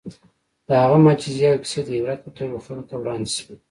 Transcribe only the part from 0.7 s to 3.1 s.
هغه معجزې او کیسې د عبرت په توګه خلکو ته